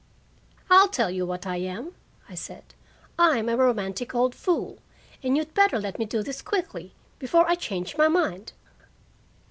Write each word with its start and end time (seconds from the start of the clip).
"I'll 0.67 0.87
tell 0.87 1.11
you 1.11 1.27
what 1.27 1.45
I 1.45 1.57
am," 1.57 1.93
I 2.27 2.33
said. 2.33 2.73
"I'm 3.19 3.47
a 3.47 3.55
romantic 3.55 4.15
old 4.15 4.33
fool, 4.33 4.79
and 5.21 5.37
you'd 5.37 5.53
better 5.53 5.77
let 5.79 5.99
me 5.99 6.05
do 6.05 6.23
this 6.23 6.41
quickly, 6.41 6.95
before 7.19 7.47
I 7.47 7.53
change 7.53 7.97
my 7.97 8.07
mind." 8.07 8.53